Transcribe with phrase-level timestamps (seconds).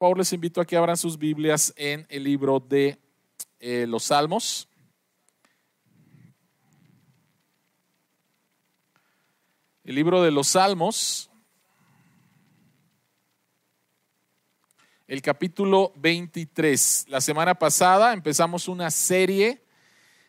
[0.00, 2.98] Favor, les invito a que abran sus Biblias en el libro de
[3.58, 4.66] eh, los Salmos.
[9.84, 11.28] El libro de los Salmos,
[15.06, 17.04] el capítulo 23.
[17.10, 19.62] La semana pasada empezamos una serie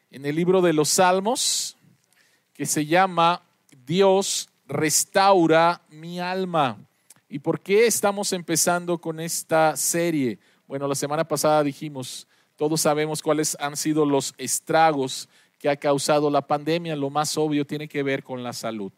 [0.09, 1.77] en el libro de los Salmos
[2.53, 3.41] que se llama
[3.85, 6.77] Dios restaura mi alma.
[7.31, 10.37] ¿Y por qué estamos empezando con esta serie?
[10.67, 12.27] Bueno, la semana pasada dijimos,
[12.57, 16.93] todos sabemos cuáles han sido los estragos que ha causado la pandemia.
[16.93, 18.91] Lo más obvio tiene que ver con la salud,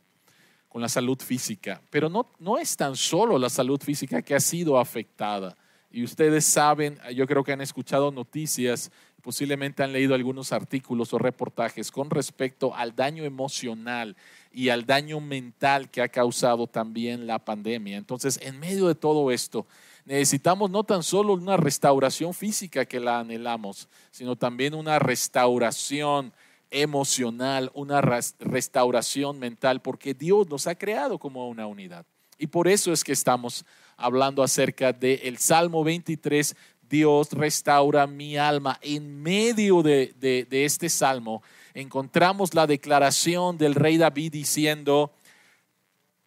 [0.67, 1.79] con la salud física.
[1.91, 5.55] Pero no, no es tan solo la salud física que ha sido afectada.
[5.91, 8.91] Y ustedes saben, yo creo que han escuchado noticias,
[9.21, 14.17] posiblemente han leído algunos artículos o reportajes con respecto al daño emocional
[14.53, 17.97] y al daño mental que ha causado también la pandemia.
[17.97, 19.65] Entonces, en medio de todo esto,
[20.05, 26.31] necesitamos no tan solo una restauración física que la anhelamos, sino también una restauración
[26.69, 32.05] emocional, una restauración mental, porque Dios nos ha creado como una unidad.
[32.37, 33.65] Y por eso es que estamos
[33.97, 36.55] hablando acerca del Salmo 23,
[36.87, 38.77] Dios restaura mi alma.
[38.81, 41.41] En medio de, de este salmo
[41.73, 45.13] encontramos la declaración del rey David diciendo,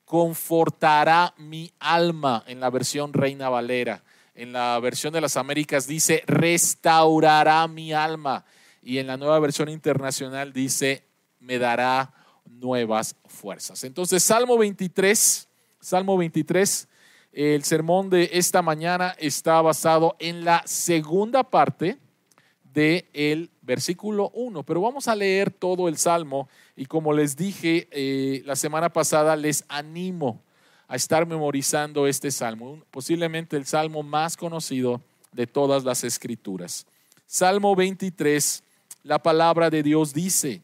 [0.04, 4.02] confortará mi alma en la versión Reina Valera.
[4.34, 8.44] En la versión de las Américas dice, restaurará mi alma.
[8.82, 11.04] Y en la nueva versión internacional dice,
[11.40, 12.12] me dará
[12.44, 13.82] nuevas fuerzas.
[13.84, 15.48] Entonces, Salmo 23,
[15.80, 16.88] Salmo 23,
[17.32, 21.98] el sermón de esta mañana está basado en la segunda parte
[22.76, 24.62] del el versículo 1.
[24.62, 26.46] Pero vamos a leer todo el Salmo
[26.76, 30.42] y como les dije eh, la semana pasada, les animo
[30.86, 35.00] a estar memorizando este Salmo, posiblemente el Salmo más conocido
[35.32, 36.86] de todas las escrituras.
[37.26, 38.62] Salmo 23,
[39.02, 40.60] la palabra de Dios dice,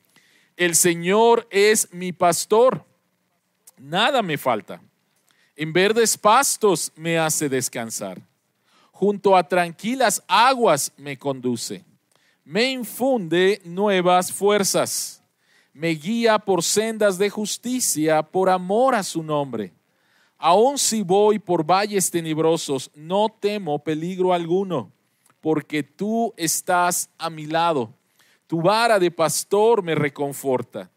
[0.59, 2.85] el Señor es mi pastor,
[3.79, 4.83] nada me falta.
[5.57, 8.21] En verdes pastos me hace descansar.
[8.93, 11.85] Junto a tranquilas aguas me conduce
[12.45, 15.23] me infunde nuevas fuerzas,
[15.73, 19.73] me guía por sendas de justicia por amor a su nombre.
[20.39, 24.91] Aun si voy por valles tenebrosos, no temo peligro alguno,
[25.41, 27.95] porque tú estás a mi lado.
[28.49, 30.91] Tu vara de pastor me reconforta.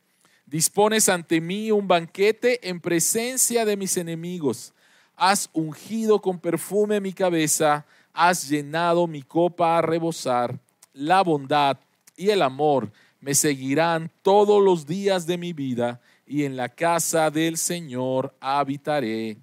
[0.47, 4.73] Dispones ante mí un banquete en presencia de mis enemigos.
[5.15, 10.59] Has ungido con perfume mi cabeza, has llenado mi copa a rebosar
[10.95, 11.77] la bondad
[12.15, 17.29] y el amor me seguirán todos los días de mi vida y en la casa
[17.29, 19.37] del Señor habitaré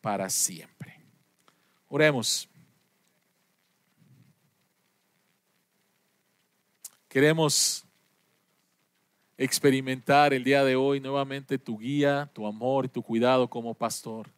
[0.00, 1.00] para siempre.
[1.88, 2.48] Oremos.
[7.08, 7.84] Queremos
[9.36, 14.28] experimentar el día de hoy nuevamente tu guía, tu amor y tu cuidado como pastor.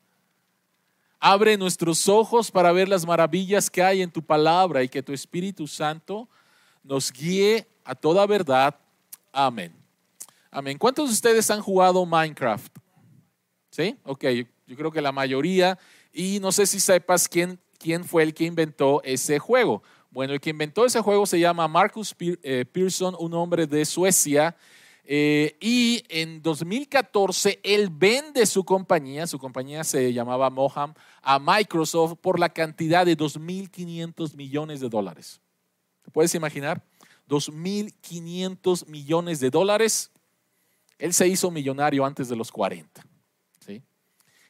[1.18, 5.12] Abre nuestros ojos para ver las maravillas que hay en tu palabra y que tu
[5.12, 6.28] Espíritu Santo
[6.82, 8.76] nos guíe a toda verdad.
[9.32, 9.74] Amén.
[10.50, 10.78] Amén.
[10.78, 12.76] ¿Cuántos de ustedes han jugado Minecraft?
[13.70, 13.96] ¿Sí?
[14.04, 14.24] Ok,
[14.66, 15.78] yo creo que la mayoría.
[16.12, 19.82] Y no sé si sepas quién, quién fue el que inventó ese juego.
[20.10, 24.54] Bueno, el que inventó ese juego se llama Marcus eh, Pearson, un hombre de Suecia.
[25.04, 32.18] Eh, y en 2014 él vende su compañía, su compañía se llamaba Moham, a Microsoft
[32.20, 35.41] por la cantidad de 2.500 millones de dólares.
[36.12, 36.84] ¿Te puedes imaginar?
[37.26, 40.10] 2.500 millones de dólares.
[40.98, 43.02] Él se hizo millonario antes de los 40.
[43.64, 43.82] ¿sí?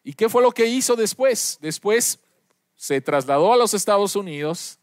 [0.03, 1.61] ¿Y qué fue lo que hizo después?
[1.63, 2.19] Después
[2.75, 4.81] se trasladó a los Estados Unidos,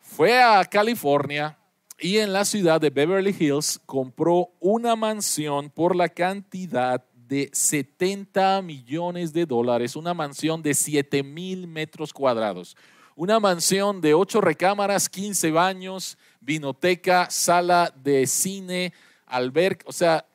[0.00, 1.56] fue a California
[2.00, 8.62] y en la ciudad de Beverly Hills compró una mansión por la cantidad de 70
[8.62, 12.76] millones de dólares, una mansión de 7 mil metros cuadrados
[13.16, 18.92] una mansión de ocho recámaras, 15 baños, vinoteca, sala de cine,
[19.26, 20.26] alberca, o sea,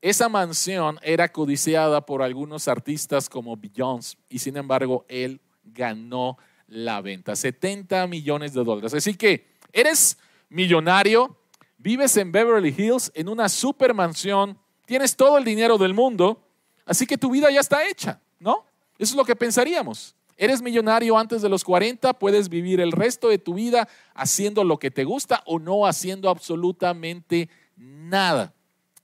[0.00, 7.00] esa mansión era codiciada por algunos artistas como Beyoncé y sin embargo él ganó la
[7.00, 8.94] venta, 70 millones de dólares.
[8.94, 10.18] Así que eres
[10.48, 11.36] millonario,
[11.78, 16.42] vives en Beverly Hills en una super mansión, tienes todo el dinero del mundo,
[16.84, 18.64] así que tu vida ya está hecha, ¿no?
[18.98, 20.16] Eso es lo que pensaríamos.
[20.36, 24.78] Eres millonario antes de los 40, puedes vivir el resto de tu vida haciendo lo
[24.78, 28.54] que te gusta o no haciendo absolutamente nada.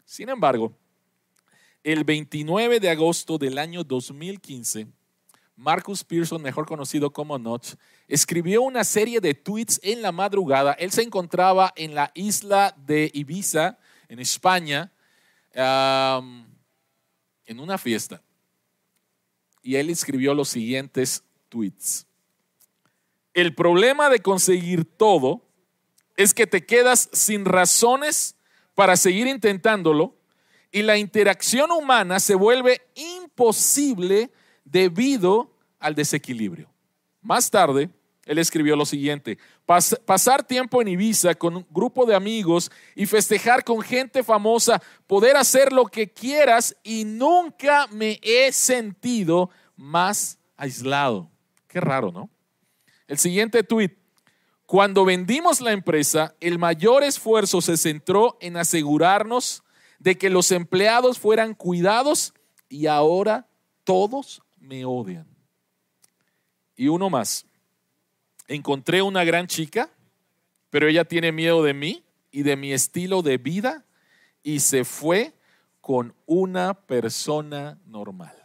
[0.04, 0.72] Sin embargo,
[1.84, 4.88] el 29 de agosto del año 2015,
[5.56, 7.74] Marcus Pearson, mejor conocido como Notch,
[8.06, 10.72] escribió una serie de tweets en la madrugada.
[10.74, 13.78] Él se encontraba en la isla de Ibiza,
[14.08, 14.92] en España,
[15.52, 18.22] en una fiesta.
[19.68, 22.06] Y él escribió los siguientes tweets.
[23.34, 25.42] El problema de conseguir todo
[26.16, 28.34] es que te quedas sin razones
[28.74, 30.16] para seguir intentándolo
[30.72, 34.30] y la interacción humana se vuelve imposible
[34.64, 36.72] debido al desequilibrio.
[37.20, 37.90] Más tarde,
[38.28, 39.38] él escribió lo siguiente,
[40.04, 45.36] pasar tiempo en Ibiza con un grupo de amigos y festejar con gente famosa, poder
[45.38, 51.30] hacer lo que quieras y nunca me he sentido más aislado.
[51.68, 52.28] Qué raro, ¿no?
[53.06, 53.96] El siguiente tuit,
[54.66, 59.62] cuando vendimos la empresa, el mayor esfuerzo se centró en asegurarnos
[59.98, 62.34] de que los empleados fueran cuidados
[62.68, 63.48] y ahora
[63.84, 65.26] todos me odian.
[66.76, 67.46] Y uno más.
[68.46, 69.90] Encontré una gran chica,
[70.68, 73.86] pero ella tiene miedo de mí y de mi estilo de vida
[74.42, 75.32] y se fue
[75.80, 78.37] con una persona normal.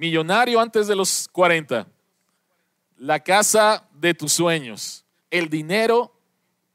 [0.00, 1.86] Millonario antes de los 40
[2.96, 6.18] la casa de tus sueños, el dinero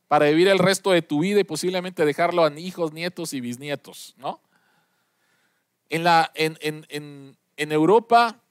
[0.07, 4.13] para vivir el resto de tu vida y posiblemente dejarlo a hijos, nietos y bisnietos,
[4.17, 4.39] ¿no?
[5.89, 8.43] En, la, en, en, en Europa,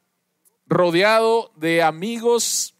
[0.67, 2.75] rodeado de amigos,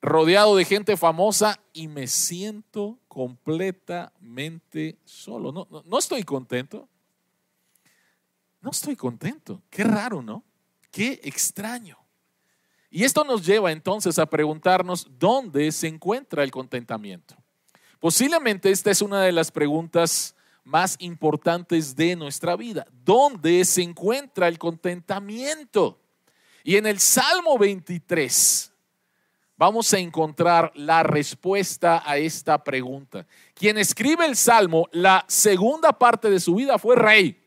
[0.00, 5.52] rodeado de gente famosa y me siento completamente solo.
[5.52, 6.88] No, no, no, estoy contento.
[8.62, 9.62] No estoy contento.
[9.68, 10.42] Qué raro, ¿no?
[10.96, 11.98] Qué extraño.
[12.88, 17.36] Y esto nos lleva entonces a preguntarnos dónde se encuentra el contentamiento.
[18.00, 20.34] Posiblemente esta es una de las preguntas
[20.64, 22.86] más importantes de nuestra vida.
[23.04, 26.00] ¿Dónde se encuentra el contentamiento?
[26.64, 28.72] Y en el Salmo 23
[29.54, 33.26] vamos a encontrar la respuesta a esta pregunta.
[33.52, 37.38] Quien escribe el Salmo, la segunda parte de su vida fue rey.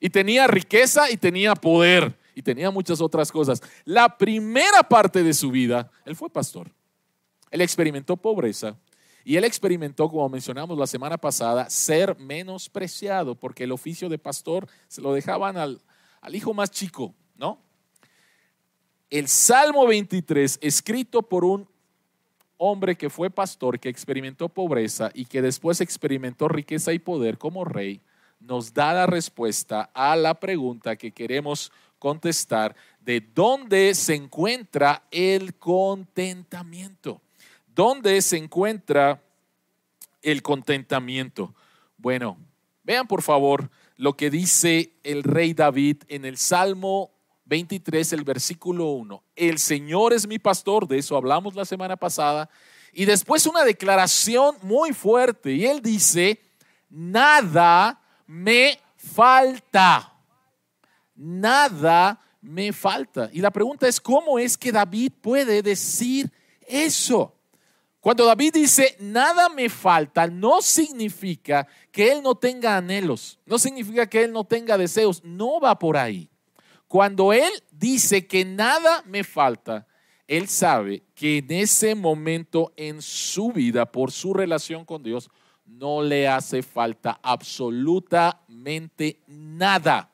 [0.00, 3.62] Y tenía riqueza y tenía poder y tenía muchas otras cosas.
[3.84, 6.70] La primera parte de su vida, él fue pastor.
[7.50, 8.76] Él experimentó pobreza
[9.24, 14.68] y él experimentó, como mencionamos la semana pasada, ser menospreciado porque el oficio de pastor
[14.88, 15.80] se lo dejaban al,
[16.20, 17.58] al hijo más chico, ¿no?
[19.08, 21.68] El Salmo 23, escrito por un
[22.56, 27.64] hombre que fue pastor, que experimentó pobreza y que después experimentó riqueza y poder como
[27.64, 28.00] rey,
[28.40, 31.72] nos da la respuesta a la pregunta que queremos
[32.04, 37.22] contestar de dónde se encuentra el contentamiento.
[37.74, 39.22] ¿Dónde se encuentra
[40.20, 41.54] el contentamiento?
[41.96, 42.36] Bueno,
[42.82, 47.10] vean por favor lo que dice el rey David en el Salmo
[47.46, 49.22] 23, el versículo 1.
[49.34, 52.50] El Señor es mi pastor, de eso hablamos la semana pasada.
[52.92, 55.54] Y después una declaración muy fuerte.
[55.54, 56.38] Y él dice,
[56.90, 60.13] nada me falta
[61.14, 63.30] nada me falta.
[63.32, 66.30] Y la pregunta es, ¿cómo es que David puede decir
[66.66, 67.34] eso?
[68.00, 74.06] Cuando David dice, nada me falta, no significa que él no tenga anhelos, no significa
[74.06, 76.28] que él no tenga deseos, no va por ahí.
[76.86, 79.86] Cuando él dice que nada me falta,
[80.28, 85.30] él sabe que en ese momento en su vida, por su relación con Dios,
[85.64, 90.13] no le hace falta absolutamente nada.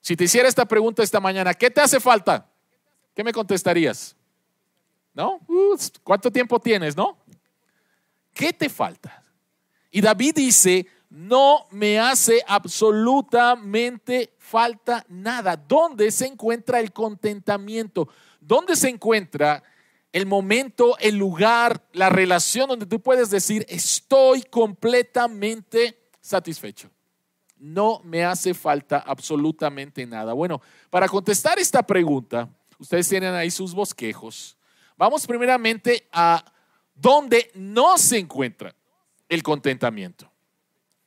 [0.00, 2.50] Si te hiciera esta pregunta esta mañana, ¿qué te hace falta?
[3.14, 4.16] ¿Qué me contestarías?
[5.12, 5.40] ¿No?
[6.04, 7.18] ¿Cuánto tiempo tienes, no?
[8.32, 9.22] ¿Qué te falta?
[9.90, 15.56] Y David dice, no me hace absolutamente falta nada.
[15.56, 18.08] ¿Dónde se encuentra el contentamiento?
[18.40, 19.62] ¿Dónde se encuentra
[20.12, 26.90] el momento, el lugar, la relación donde tú puedes decir, estoy completamente satisfecho?
[27.60, 30.32] No me hace falta absolutamente nada.
[30.32, 30.60] Bueno,
[30.90, 32.48] para contestar esta pregunta,
[32.78, 34.56] ustedes tienen ahí sus bosquejos.
[34.96, 36.44] Vamos primeramente a
[36.94, 38.74] dónde no se encuentra
[39.28, 40.30] el contentamiento.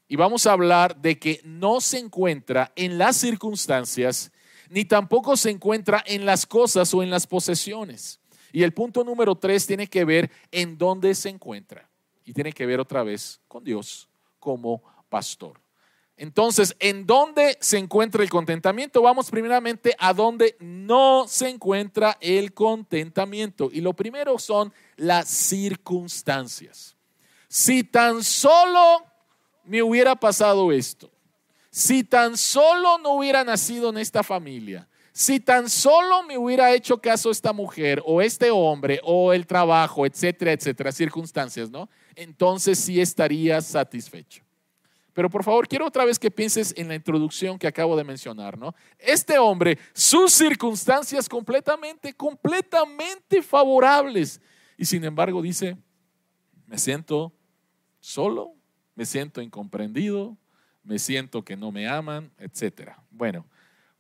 [0.08, 4.32] Y vamos a hablar de que no se encuentra en las circunstancias,
[4.70, 8.20] ni tampoco se encuentra en las cosas o en las posesiones.
[8.52, 11.90] Y el punto número tres tiene que ver en dónde se encuentra.
[12.26, 15.61] Y tiene que ver otra vez con Dios como pastor.
[16.22, 19.02] Entonces, ¿en dónde se encuentra el contentamiento?
[19.02, 23.72] Vamos primeramente a dónde no se encuentra el contentamiento.
[23.74, 26.96] Y lo primero son las circunstancias.
[27.48, 29.04] Si tan solo
[29.64, 31.10] me hubiera pasado esto,
[31.72, 37.02] si tan solo no hubiera nacido en esta familia, si tan solo me hubiera hecho
[37.02, 41.90] caso esta mujer o este hombre o el trabajo, etcétera, etcétera, circunstancias, ¿no?
[42.14, 44.44] Entonces sí estaría satisfecho.
[45.14, 48.58] Pero por favor, quiero otra vez que pienses en la introducción que acabo de mencionar,
[48.58, 48.74] ¿no?
[48.98, 54.40] Este hombre, sus circunstancias completamente, completamente favorables.
[54.78, 55.78] Y sin embargo dice,
[56.66, 57.34] me siento
[58.00, 58.54] solo,
[58.96, 60.38] me siento incomprendido,
[60.84, 62.92] me siento que no me aman, etc.
[63.10, 63.46] Bueno,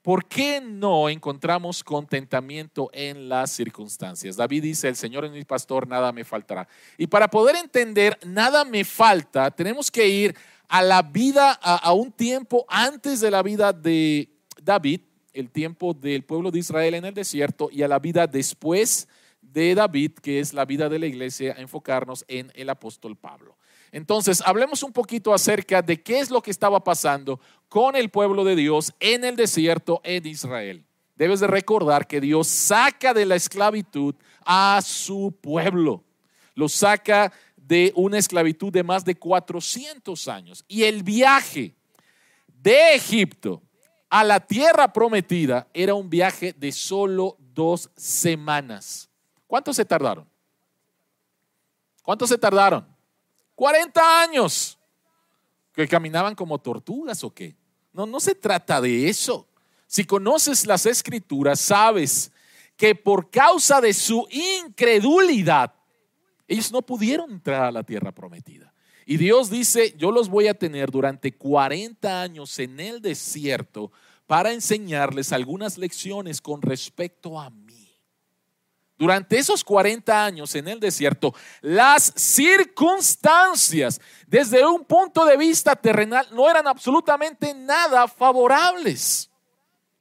[0.01, 4.37] ¿por qué no encontramos contentamiento en las circunstancias?
[4.37, 6.67] David dice, el Señor es mi pastor, nada me faltará.
[6.97, 10.35] Y para poder entender, nada me falta, tenemos que ir
[10.71, 14.29] a la vida, a, un tiempo antes de la vida de
[14.63, 15.01] David,
[15.33, 19.09] el tiempo del pueblo de Israel en el desierto, y a la vida después
[19.41, 23.57] de David, que es la vida de la iglesia, enfocarnos en el apóstol Pablo.
[23.91, 28.45] Entonces, hablemos un poquito acerca de qué es lo que estaba pasando con el pueblo
[28.45, 30.85] de Dios en el desierto en Israel.
[31.17, 36.05] Debes de recordar que Dios saca de la esclavitud a su pueblo.
[36.55, 37.33] Lo saca
[37.71, 40.65] de una esclavitud de más de 400 años.
[40.67, 41.73] Y el viaje
[42.47, 43.61] de Egipto
[44.09, 49.09] a la tierra prometida era un viaje de solo dos semanas.
[49.47, 50.27] ¿Cuántos se tardaron?
[52.03, 52.85] ¿Cuántos se tardaron?
[53.55, 54.77] 40 años.
[55.71, 57.55] ¿Que caminaban como tortugas o qué?
[57.93, 59.47] No, no se trata de eso.
[59.87, 62.33] Si conoces las escrituras, sabes
[62.75, 65.73] que por causa de su incredulidad,
[66.51, 68.74] ellos no pudieron entrar a la tierra prometida.
[69.05, 73.91] Y Dios dice, yo los voy a tener durante 40 años en el desierto
[74.27, 77.72] para enseñarles algunas lecciones con respecto a mí.
[78.98, 86.27] Durante esos 40 años en el desierto, las circunstancias desde un punto de vista terrenal
[86.34, 89.31] no eran absolutamente nada favorables.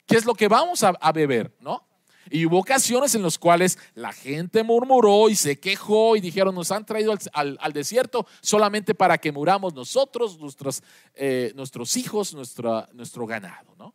[0.04, 1.56] ¿Qué es lo que vamos a, beber?
[1.60, 1.86] ¿No?
[2.30, 6.70] Y hubo ocasiones en las cuales la gente murmuró y se quejó y dijeron, nos
[6.70, 10.82] han traído al, desierto solamente para que muramos nosotros, nuestros,
[11.14, 13.74] eh, nuestros hijos, nuestro ganado.
[13.76, 13.94] ¿no?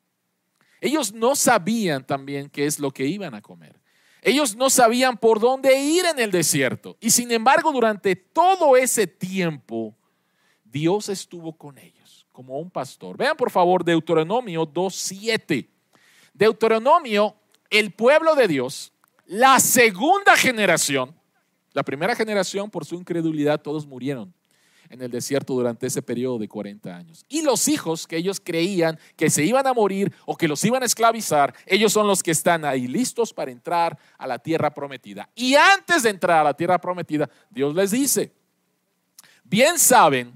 [0.81, 3.79] Ellos no sabían también qué es lo que iban a comer.
[4.21, 6.97] Ellos no sabían por dónde ir en el desierto.
[6.99, 9.95] Y sin embargo, durante todo ese tiempo,
[10.63, 13.15] Dios estuvo con ellos como un pastor.
[13.17, 15.69] Vean por favor Deuteronomio 2.7.
[16.33, 17.35] Deuteronomio
[17.69, 18.91] el pueblo de Dios,
[19.25, 21.15] la segunda generación,
[21.73, 24.33] la primera generación por su incredulidad todos murieron
[24.89, 27.25] en el desierto durante ese periodo de 40 años.
[27.27, 30.83] Y los hijos que ellos creían que se iban a morir o que los iban
[30.83, 35.29] a esclavizar, ellos son los que están ahí listos para entrar a la tierra prometida.
[35.35, 38.31] Y antes de entrar a la tierra prometida, Dios les dice,
[39.43, 40.33] bien saben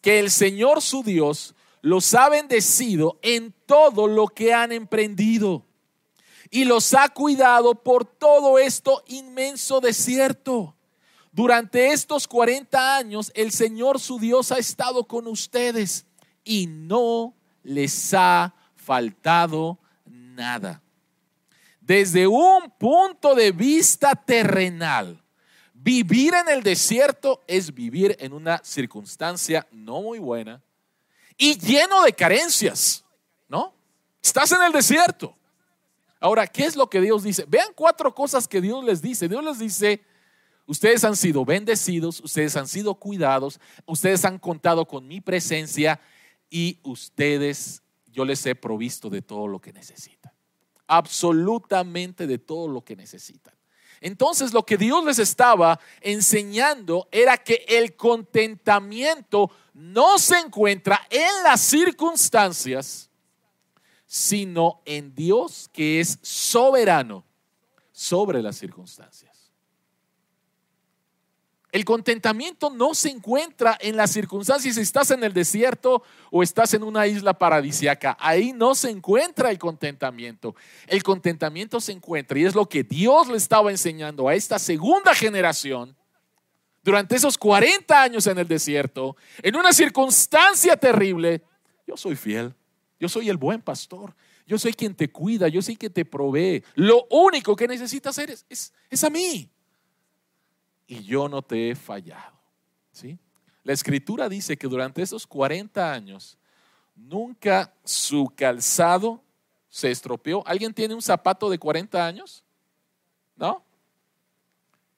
[0.00, 5.66] que el Señor su Dios los ha bendecido en todo lo que han emprendido
[6.50, 10.76] y los ha cuidado por todo esto inmenso desierto.
[11.32, 16.06] Durante estos 40 años el Señor su Dios ha estado con ustedes
[16.42, 20.82] y no les ha faltado nada.
[21.80, 25.22] Desde un punto de vista terrenal,
[25.72, 30.60] vivir en el desierto es vivir en una circunstancia no muy buena
[31.36, 33.04] y lleno de carencias,
[33.48, 33.72] ¿no?
[34.22, 35.36] Estás en el desierto.
[36.20, 37.46] Ahora, ¿qué es lo que Dios dice?
[37.48, 39.26] Vean cuatro cosas que Dios les dice.
[39.26, 40.04] Dios les dice,
[40.66, 45.98] ustedes han sido bendecidos, ustedes han sido cuidados, ustedes han contado con mi presencia
[46.50, 50.32] y ustedes, yo les he provisto de todo lo que necesitan.
[50.86, 53.54] Absolutamente de todo lo que necesitan.
[54.00, 61.42] Entonces lo que Dios les estaba enseñando era que el contentamiento no se encuentra en
[61.44, 63.09] las circunstancias,
[64.12, 67.24] sino en Dios que es soberano
[67.92, 69.52] sobre las circunstancias.
[71.70, 74.74] El contentamiento no se encuentra en las circunstancias.
[74.74, 76.02] Si estás en el desierto
[76.32, 80.56] o estás en una isla paradisiaca, ahí no se encuentra el contentamiento.
[80.88, 85.14] El contentamiento se encuentra, y es lo que Dios le estaba enseñando a esta segunda
[85.14, 85.96] generación
[86.82, 91.44] durante esos 40 años en el desierto, en una circunstancia terrible.
[91.86, 92.56] Yo soy fiel.
[93.00, 94.14] Yo soy el buen pastor.
[94.46, 95.48] Yo soy quien te cuida.
[95.48, 96.62] Yo soy quien te provee.
[96.74, 99.50] Lo único que necesitas hacer es, es, a mí.
[100.86, 102.38] Y yo no te he fallado.
[102.92, 103.18] ¿sí?
[103.64, 106.36] La escritura dice que durante esos 40 años
[106.94, 109.22] nunca su calzado
[109.70, 110.46] se estropeó.
[110.46, 112.44] ¿Alguien tiene un zapato de 40 años?
[113.34, 113.64] ¿No?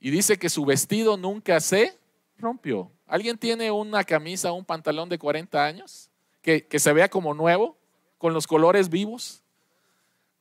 [0.00, 1.96] Y dice que su vestido nunca se
[2.36, 2.90] rompió.
[3.06, 6.10] ¿Alguien tiene una camisa un pantalón de 40 años?
[6.42, 7.78] que, que se vea como nuevo,
[8.22, 9.42] con los colores vivos.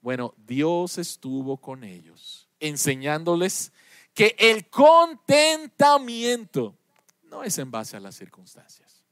[0.02, 3.72] Bueno, Dios estuvo con ellos, enseñándoles
[4.14, 6.78] que el contentamiento
[7.24, 9.04] no es en base a las circunstancias,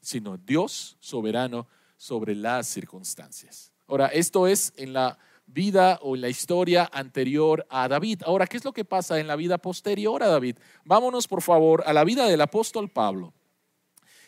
[0.00, 3.72] sino Dios soberano sobre las circunstancias.
[3.88, 8.22] Ahora, esto es en la vida o en la historia anterior a David.
[8.24, 10.58] Ahora, ¿qué es lo que pasa en la vida posterior a David?
[10.84, 13.34] Vámonos, por favor, a la vida del apóstol Pablo.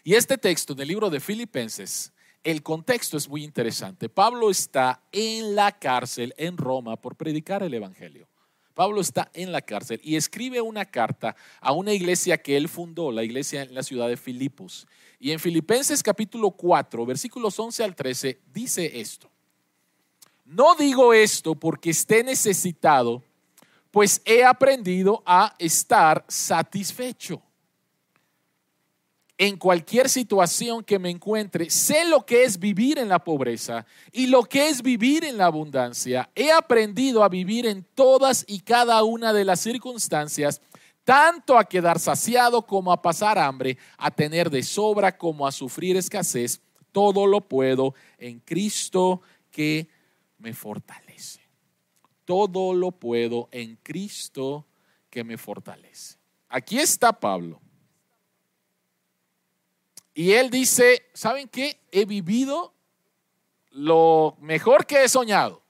[0.02, 2.12] Y este texto del libro de Filipenses,
[2.44, 4.08] el contexto es muy interesante.
[4.08, 8.28] Pablo está en la cárcel en Roma por predicar el Evangelio.
[8.74, 13.10] Pablo está en la cárcel y escribe una carta a una iglesia que él fundó,
[13.10, 14.86] la iglesia en la ciudad de Filipos.
[15.18, 19.28] Y en Filipenses capítulo 4, versículos 11 al 13, dice esto.
[20.44, 23.24] No digo esto porque esté necesitado,
[23.90, 27.42] pues he aprendido a estar satisfecho.
[29.40, 34.26] En cualquier situación que me encuentre, sé lo que es vivir en la pobreza y
[34.26, 36.28] lo que es vivir en la abundancia.
[36.34, 40.60] He aprendido a vivir en todas y cada una de las circunstancias,
[41.04, 45.96] tanto a quedar saciado como a pasar hambre, a tener de sobra como a sufrir
[45.96, 46.60] escasez.
[46.90, 49.88] Todo lo puedo en Cristo que
[50.38, 51.42] me fortalece.
[52.24, 54.66] Todo lo puedo en Cristo
[55.08, 56.16] que me fortalece.
[56.48, 57.60] Aquí está Pablo.
[60.18, 61.78] Y él dice, ¿saben qué?
[61.92, 62.74] He vivido
[63.70, 65.62] lo mejor que he soñado,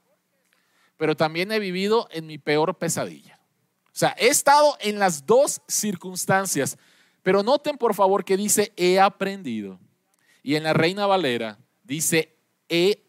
[0.96, 3.38] pero también he vivido en mi peor pesadilla.
[3.88, 6.78] O sea, he estado en las dos circunstancias,
[7.22, 9.78] pero noten por favor que dice he aprendido.
[10.42, 12.34] Y en la Reina Valera dice
[12.70, 13.04] he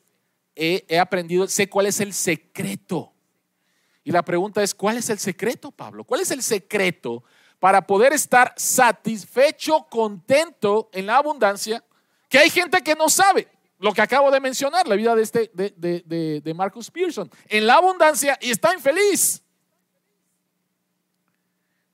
[0.58, 3.14] he, aprendido, sé cuál es el secreto.
[4.04, 6.04] Y la pregunta es, ¿cuál es el secreto, Pablo?
[6.04, 7.24] ¿Cuál es el secreto
[7.60, 11.84] para poder estar satisfecho, contento en la abundancia?
[12.28, 13.48] Que hay gente que no sabe
[13.80, 17.76] lo que acabo de mencionar, la vida de, este, de, de Marcus Pearson, en la
[17.76, 19.42] abundancia y está infeliz.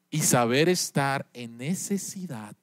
[0.10, 2.56] Y saber estar en necesidad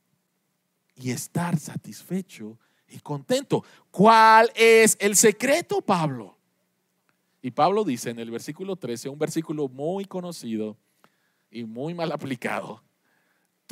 [0.95, 3.65] y estar satisfecho y contento.
[3.91, 6.37] ¿Cuál es el secreto, Pablo?
[7.41, 10.77] Y Pablo dice en el versículo 13, un versículo muy conocido
[11.51, 12.83] y muy mal aplicado,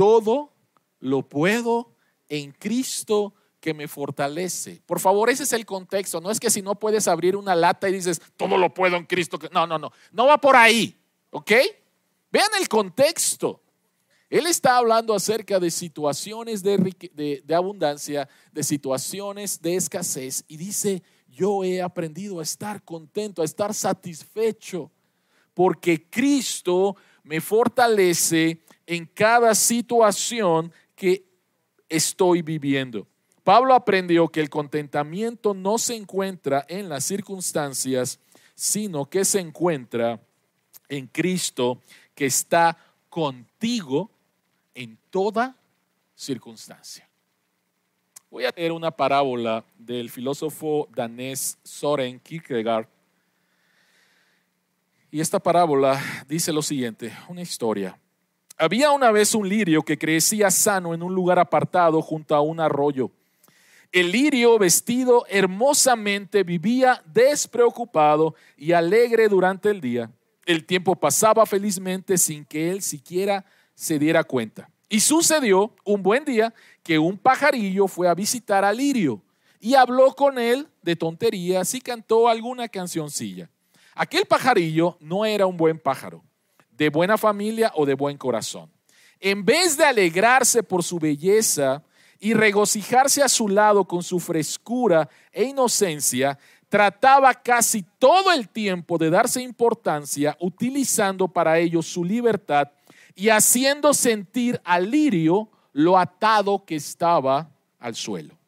[0.00, 0.50] todo
[1.00, 1.92] lo puedo
[2.30, 4.80] en Cristo que me fortalece.
[4.86, 6.22] Por favor, ese es el contexto.
[6.22, 9.04] No es que si no puedes abrir una lata y dices, todo lo puedo en
[9.04, 9.38] Cristo.
[9.52, 9.92] No, no, no.
[10.10, 10.98] No va por ahí.
[11.28, 11.52] ¿Ok?
[12.32, 13.62] Vean el contexto.
[14.30, 21.62] Él está hablando acerca de situaciones de, abundancia, de situaciones de escasez y dice, yo
[21.62, 24.90] he aprendido a estar contento, a estar satisfecho,
[25.52, 31.24] porque Cristo me fortalece en cada situación que
[31.88, 33.06] estoy viviendo.
[33.44, 38.18] Pablo aprendió que el contentamiento no se encuentra en las circunstancias,
[38.56, 40.20] sino que se encuentra
[40.88, 41.80] en Cristo
[42.16, 42.76] que está
[43.08, 44.10] contigo
[44.74, 45.56] en toda
[46.16, 47.08] circunstancia.
[48.28, 52.88] Voy a leer una parábola del filósofo danés Soren Kierkegaard.
[55.12, 57.96] Y esta parábola dice lo siguiente, una historia.
[58.62, 62.60] Había una vez un lirio que crecía sano en un lugar apartado junto a un
[62.60, 63.10] arroyo.
[63.90, 70.10] El lirio, vestido hermosamente, vivía despreocupado y alegre durante el día.
[70.44, 74.68] El tiempo pasaba felizmente sin que él siquiera se diera cuenta.
[74.90, 79.22] Y sucedió un buen día que un pajarillo fue a visitar a Lirio
[79.58, 83.48] y habló con él de tonterías y cantó alguna cancioncilla.
[83.94, 86.22] Aquel pajarillo no era un buen pájaro,
[86.80, 88.70] de buena familia o de buen corazón.
[89.20, 91.82] En vez de alegrarse por su belleza
[92.18, 96.38] y regocijarse a su lado con su frescura e inocencia,
[96.70, 102.68] trataba casi todo el tiempo de darse importancia utilizando para ello su libertad
[103.14, 108.39] y haciendo sentir al lirio lo atado que estaba al suelo.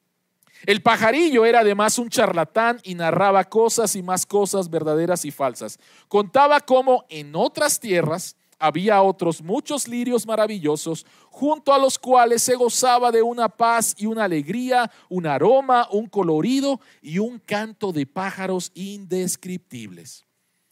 [0.64, 5.78] El pajarillo era además un charlatán y narraba cosas y más cosas verdaderas y falsas.
[6.08, 12.54] Contaba cómo en otras tierras había otros muchos lirios maravillosos, junto a los cuales se
[12.54, 18.06] gozaba de una paz y una alegría, un aroma, un colorido y un canto de
[18.06, 20.24] pájaros indescriptibles.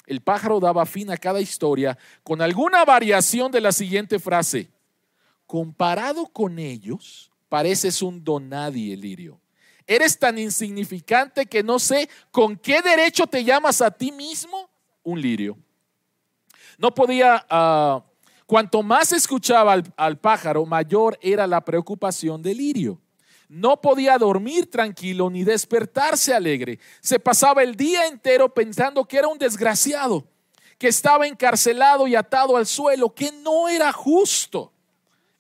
[0.07, 4.71] El pájaro daba fin a cada historia con alguna variación de la siguiente frase.
[5.47, 9.41] Comparado con ellos, pareces un donadie, Lirio.
[9.91, 14.71] Eres tan insignificante que no sé con qué derecho te llamas a ti mismo
[15.03, 15.59] un lirio.
[16.79, 18.05] No podía, ah,
[18.47, 23.01] cuanto más escuchaba al, al pájaro, mayor era la preocupación del lirio.
[23.49, 26.79] no podía dormir tranquilo ni despertarse alegre.
[27.01, 30.25] Se pasaba el día entero pensando que era un desgraciado,
[30.79, 34.73] que estaba encarcelado y atado al suelo, que no era justo.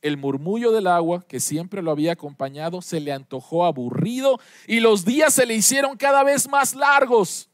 [0.03, 5.05] El murmullo del agua, que siempre lo había acompañado, se le antojó aburrido y los
[5.05, 7.51] días se le hicieron cada vez más largos.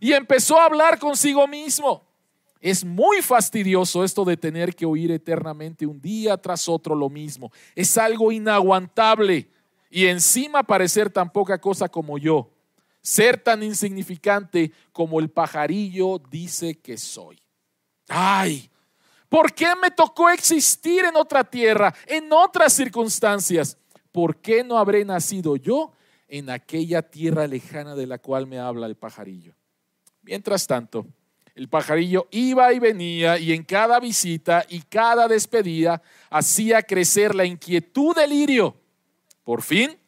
[0.00, 2.06] Y empezó a hablar consigo mismo.
[2.60, 7.52] Es muy fastidioso esto de tener que oír eternamente un día tras otro lo mismo.
[7.74, 9.48] Es algo inaguantable.
[9.90, 12.50] Y encima parecer tan poca cosa como yo.
[13.00, 17.40] Ser tan insignificante como el pajarillo dice que soy.
[18.08, 18.68] Ay,
[19.28, 23.76] ¿por qué me tocó existir en otra tierra, en otras circunstancias?
[24.12, 25.92] ¿Por qué no habré nacido yo
[26.28, 29.54] en aquella tierra lejana de la cual me habla el pajarillo?
[30.22, 31.06] Mientras tanto,
[31.54, 37.44] el pajarillo iba y venía y en cada visita y cada despedida hacía crecer la
[37.44, 38.76] inquietud del lirio.
[39.42, 39.98] Por fin,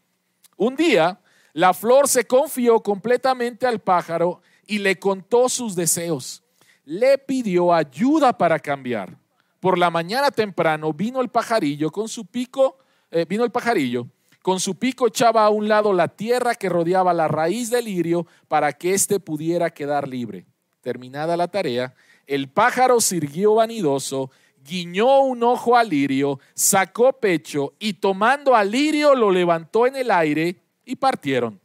[0.56, 1.20] un día,
[1.52, 6.44] la flor se confió completamente al pájaro y le contó sus deseos.
[6.84, 9.16] Le pidió ayuda para cambiar.
[9.60, 12.78] Por la mañana temprano vino el pajarillo con su pico,
[13.10, 14.06] eh, vino el pajarillo,
[14.42, 18.26] con su pico echaba a un lado la tierra que rodeaba la raíz del lirio
[18.48, 20.46] para que éste pudiera quedar libre.
[20.80, 21.94] Terminada la tarea,
[22.26, 24.30] el pájaro sirvió vanidoso,
[24.64, 30.10] guiñó un ojo al lirio, sacó pecho y tomando al lirio lo levantó en el
[30.10, 31.60] aire y partieron.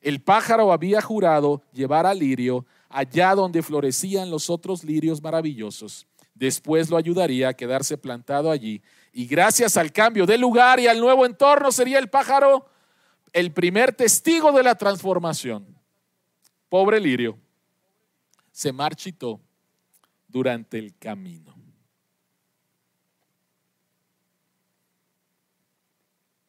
[0.00, 6.06] El pájaro había jurado llevar al lirio allá donde florecían los otros lirios maravillosos.
[6.34, 11.00] Después lo ayudaría a quedarse plantado allí y gracias al cambio de lugar y al
[11.00, 12.66] nuevo entorno sería el pájaro
[13.32, 15.78] el primer testigo de la transformación.
[16.68, 17.38] Pobre lirio
[18.50, 19.40] se marchitó
[20.28, 21.54] durante el camino.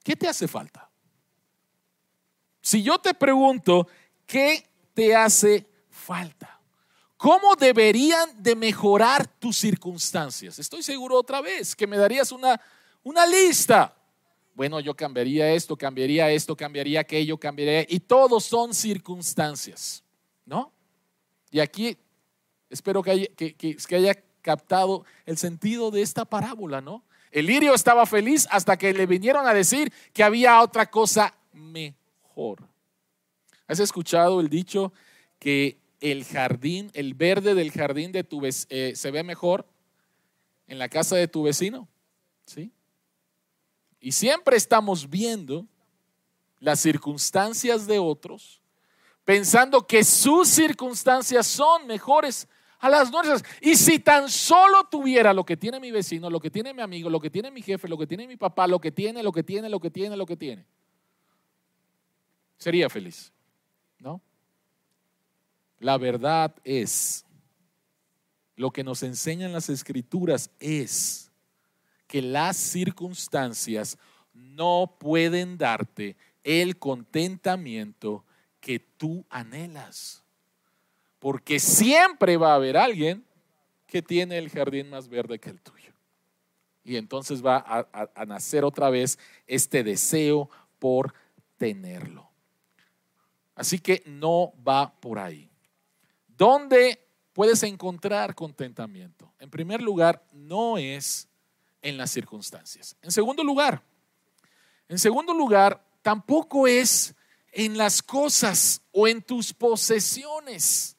[0.04, 0.90] ¿Qué te hace falta?
[2.62, 3.88] Si yo te pregunto,
[4.26, 5.66] ¿qué te hace
[6.04, 6.60] falta?
[7.18, 10.60] ¿Cómo deberían de mejorar tus circunstancias?
[10.60, 12.60] Estoy seguro otra vez que me darías una,
[13.04, 13.96] una lista.
[14.54, 17.86] Bueno, yo cambiaría esto, cambiaría esto, cambiaría aquello, cambiaría...
[17.88, 20.04] Y todos son circunstancias,
[20.46, 20.72] ¿no?
[21.50, 21.98] Y aquí
[22.70, 27.04] espero que haya, que, haya captado el sentido de esta parábola, ¿no?
[27.32, 32.68] El lirio estaba feliz hasta que le vinieron a decir que había otra cosa mejor.
[33.66, 34.92] ¿Has escuchado el dicho
[35.40, 39.66] que el jardín, el verde del jardín de tu eh, se ve mejor
[40.68, 41.88] en la casa de tu vecino?
[42.46, 42.72] ¿Sí?
[44.00, 45.66] Y siempre estamos viendo
[46.60, 48.62] las circunstancias de otros
[49.24, 52.48] pensando que sus circunstancias son mejores
[52.80, 53.44] a las nuestras.
[53.62, 57.10] Y si tan solo tuviera lo que tiene mi vecino, lo que tiene mi amigo,
[57.10, 59.44] lo que tiene mi jefe, lo que tiene mi papá, lo que tiene, lo que
[59.44, 60.66] tiene, lo que tiene, lo que tiene,
[62.58, 63.32] sería feliz.
[64.00, 64.20] ¿No?
[65.84, 67.26] La verdad es,
[68.56, 71.30] lo que nos enseñan las escrituras es
[72.08, 73.98] que las circunstancias
[74.32, 78.24] no pueden darte el contentamiento
[78.62, 80.24] que tú anhelas.
[81.20, 83.26] Porque siempre va a haber alguien
[83.86, 85.92] que tiene el jardín más verde que el tuyo.
[86.86, 91.14] Y entonces va a, nacer otra vez este deseo por
[91.58, 92.30] tenerlo.
[93.54, 95.50] Así que no va por ahí.
[96.44, 97.00] ¿Dónde
[97.32, 99.32] puedes encontrar contentamiento?
[99.40, 101.30] En primer lugar, no es
[101.82, 102.98] en las circunstancias.
[103.02, 103.82] En segundo lugar,
[104.90, 107.16] en segundo lugar, tampoco es
[107.54, 110.98] en las cosas o en tus posesiones.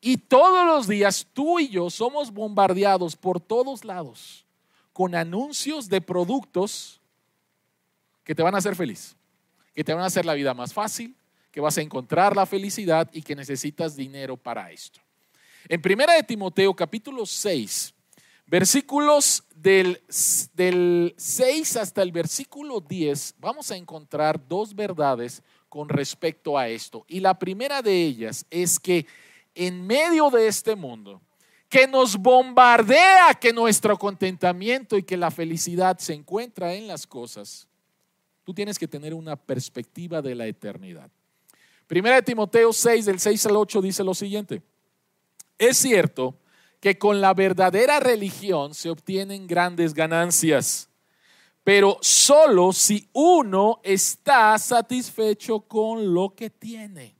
[0.00, 4.46] Y todos los días tú y yo somos bombardeados por todos lados
[4.92, 7.00] con anuncios de productos
[8.22, 9.16] que te van a hacer feliz,
[9.74, 11.16] que te van a hacer la vida más fácil,
[11.56, 15.00] que vas a encontrar la felicidad y que necesitas dinero para esto.
[15.66, 17.94] En Primera de Timoteo capítulo 6,
[18.44, 20.02] versículos del,
[20.52, 27.06] del 6 hasta el versículo 10, vamos a encontrar dos verdades con respecto a esto.
[27.08, 29.06] Y la primera de ellas es que
[29.54, 31.22] en medio de este mundo,
[31.70, 37.66] que nos bombardea que nuestro contentamiento y que la felicidad se encuentra en las cosas,
[38.44, 41.10] tú tienes que tener una perspectiva de la eternidad.
[41.86, 44.62] Primera de Timoteo 6, del 6 al 8 dice lo siguiente.
[45.58, 46.36] Es cierto
[46.80, 50.88] que con la verdadera religión se obtienen grandes ganancias
[51.66, 57.16] pero solo si uno está satisfecho con lo que tiene.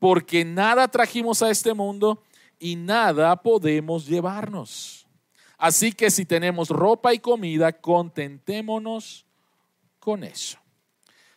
[0.00, 2.24] Porque nada trajimos a este mundo
[2.58, 5.06] y nada podemos llevarnos.
[5.56, 9.24] Así que si tenemos ropa y comida, contentémonos
[10.00, 10.58] con eso.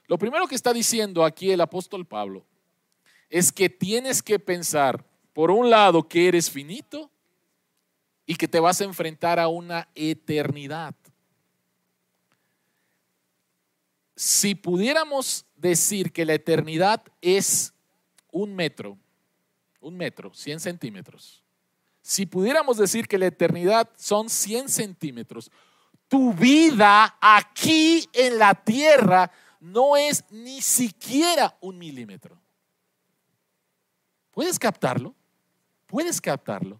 [0.07, 2.43] Lo primero que está diciendo aquí el apóstol Pablo
[3.31, 7.09] es que tienes que pensar, por un lado, que eres finito
[8.25, 10.93] y que te vas a enfrentar a una eternidad.
[14.17, 17.73] Si pudiéramos decir que la eternidad es
[18.31, 18.97] un metro,
[19.79, 21.41] un metro, 100 centímetros,
[22.01, 25.49] si pudiéramos decir que la eternidad son 100 centímetros,
[26.09, 32.41] tu vida aquí en la tierra no es ni siquiera un milímetro.
[34.31, 35.13] ¿Puedes captarlo?
[35.87, 36.79] ¿Puedes captarlo?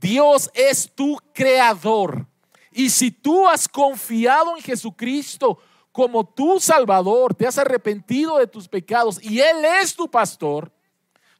[0.00, 2.26] Dios es tu creador.
[2.72, 5.58] Y si tú has confiado en Jesucristo
[5.92, 10.72] como tu Salvador, te has arrepentido de tus pecados y Él es tu pastor,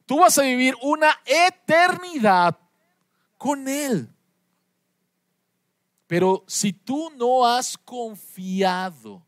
[0.05, 2.57] tú vas a vivir una eternidad
[3.37, 4.09] con Él.
[6.07, 9.25] Pero si tú no has confiado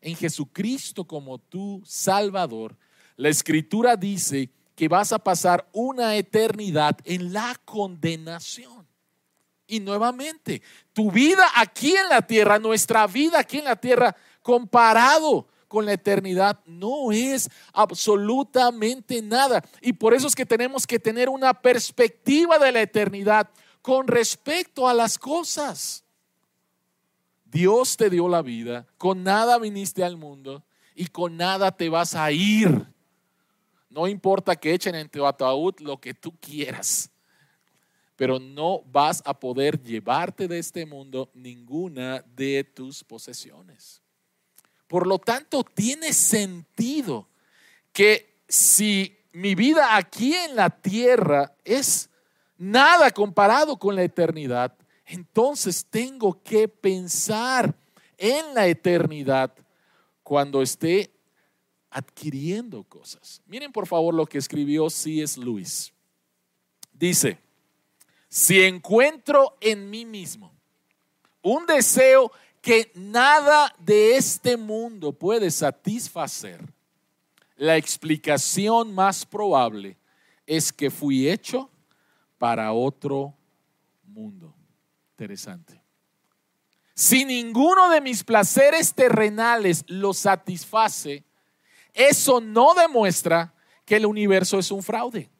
[0.00, 2.76] en Jesucristo como tu Salvador,
[3.16, 8.86] la Escritura dice que vas a pasar una eternidad en la condenación.
[9.66, 15.48] Y nuevamente, tu vida aquí en la tierra, nuestra vida aquí en la tierra, comparado
[15.68, 19.64] con la eternidad, no es absolutamente nada.
[19.80, 23.48] Y por eso es que tenemos que tener una perspectiva de la eternidad
[23.80, 26.04] con respecto a las cosas.
[27.44, 32.14] Dios te dio la vida, con nada viniste al mundo y con nada te vas
[32.14, 32.93] a ir.
[33.94, 37.08] No importa que echen en tu ataúd lo que tú quieras,
[38.16, 44.02] pero no vas a poder llevarte de este mundo ninguna de tus posesiones.
[44.88, 47.28] Por lo tanto, tiene sentido
[47.92, 52.10] que si mi vida aquí en la tierra es
[52.58, 54.76] nada comparado con la eternidad,
[55.06, 57.72] entonces tengo que pensar
[58.18, 59.52] en la eternidad
[60.24, 61.13] cuando esté
[61.94, 63.40] adquiriendo cosas.
[63.46, 65.38] Miren por favor lo que escribió C.S.
[65.40, 65.92] Lewis.
[66.92, 67.38] Dice,
[68.28, 70.52] si encuentro en mí mismo
[71.40, 76.60] un deseo que nada de este mundo puede satisfacer,
[77.56, 79.96] la explicación más probable
[80.46, 81.70] es que fui hecho
[82.38, 83.36] para otro
[84.02, 84.52] mundo.
[85.12, 85.80] Interesante.
[86.94, 91.24] Si ninguno de mis placeres terrenales lo satisface,
[91.94, 93.54] eso no demuestra
[93.84, 95.30] que el universo es un fraude.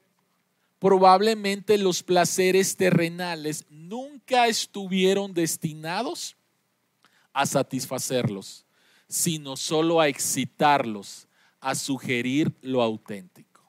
[0.78, 6.36] Probablemente los placeres terrenales nunca estuvieron destinados
[7.32, 8.64] a satisfacerlos,
[9.08, 11.26] sino solo a excitarlos,
[11.60, 13.62] a sugerir lo auténtico.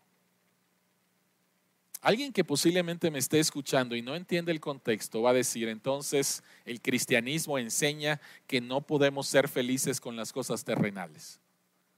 [2.02, 6.44] Alguien que posiblemente me esté escuchando y no entiende el contexto va a decir, entonces
[6.64, 11.40] el cristianismo enseña que no podemos ser felices con las cosas terrenales.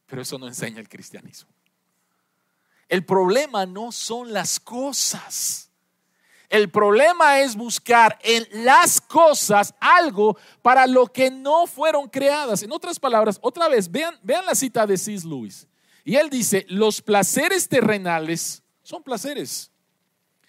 [0.08, 1.50] Pero eso no enseña el cristianismo.
[2.90, 5.70] El problema no son las cosas.
[6.50, 12.64] El problema es buscar en las cosas algo para lo que no fueron creadas.
[12.64, 15.68] En otras palabras, otra vez, vean, vean la cita de Cis Lewis.
[16.06, 19.70] Y él dice, los placeres terrenales son placeres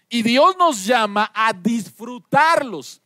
[0.09, 3.01] y Dios nos llama a disfrutarlos.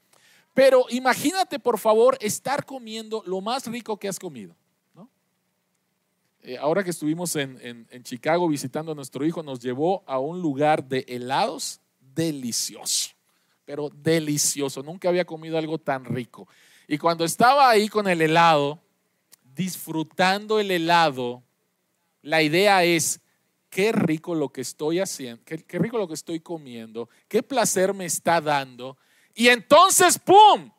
[0.54, 4.54] Pero imagínate, por favor, estar comiendo lo más rico que has comido.
[6.44, 10.84] Eh, ahora que estuvimos en, Chicago visitando a nuestro hijo, nos llevó a un lugar
[10.84, 13.10] de helados delicioso,
[13.64, 14.82] pero delicioso.
[14.82, 16.48] Nunca había comido algo tan rico.
[16.88, 18.80] Y cuando estaba ahí con el helado,
[19.54, 21.44] disfrutando el helado,
[22.22, 23.20] la idea es,
[23.70, 28.04] qué rico lo que estoy haciendo, qué, rico lo que estoy comiendo, qué placer me
[28.04, 28.98] está dando.
[29.34, 30.70] Y entonces, ¡pum!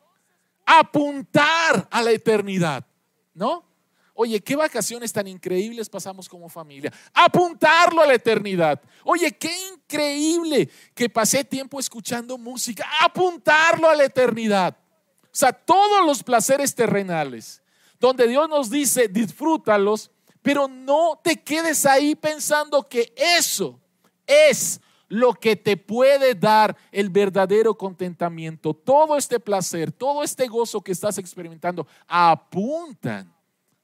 [0.66, 2.86] Apuntar a la eternidad,
[3.34, 3.73] ¿no?
[4.16, 6.94] Oye, qué vacaciones tan increíbles pasamos como familia.
[7.14, 8.80] Apuntarlo a la eternidad.
[9.04, 12.88] Oye, qué increíble que pasé tiempo escuchando música.
[13.02, 14.78] Apuntarlo a la eternidad.
[15.24, 17.64] O sea, todos los placeres terrenales,
[18.00, 20.12] donde Dios nos dice, disfrútalos,
[20.44, 23.80] pero no te quedes ahí pensando que eso
[24.28, 28.76] es lo que te puede dar el verdadero contentamiento.
[28.76, 33.34] Todo este placer, todo este gozo que estás experimentando apuntan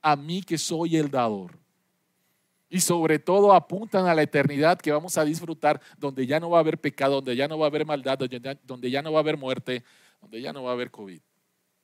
[0.02, 1.58] a mí que soy el dador.
[2.70, 6.60] Y sobre todo apuntan a la eternidad que vamos a disfrutar, donde ya no va
[6.60, 8.20] a haber pecado, donde ya no va a haber maldad,
[8.64, 9.84] donde ya no va a haber muerte,
[10.22, 11.20] donde ya no va a haber COVID.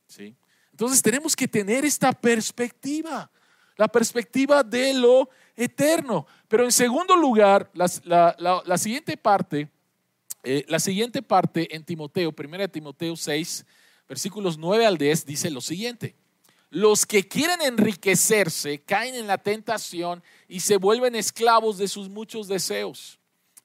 [0.08, 0.36] ¿Sí?
[0.72, 3.32] Entonces tenemos que tener esta perspectiva
[3.78, 6.26] la perspectiva de lo eterno.
[6.48, 9.70] Pero en segundo lugar, la, siguiente parte,
[10.44, 13.66] eh, la siguiente parte en Timoteo, 1 Timoteo 6,
[14.08, 16.16] versículos 9 al 10, dice lo siguiente.
[16.76, 22.50] Los que quieren enriquecerse caen en la tentación y se vuelven esclavos de sus muchos
[22.50, 23.18] deseos.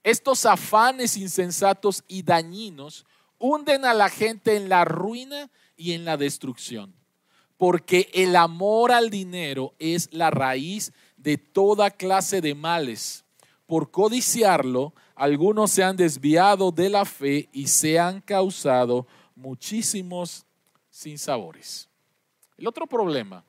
[0.04, 3.04] Estos afanes insensatos y dañinos
[3.36, 6.94] hunden a la gente en la ruina y en la destrucción,
[7.56, 13.24] porque el amor al dinero es la raíz de toda clase de males.
[13.66, 20.46] Por codiciarlo, algunos se han desviado de la fe y se han causado muchísimos
[20.90, 21.89] sinsabores.
[22.60, 23.42] El otro problema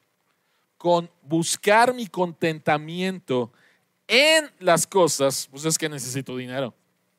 [0.78, 3.52] con buscar mi contentamiento
[4.08, 6.74] en las cosas, pues es que necesito dinero.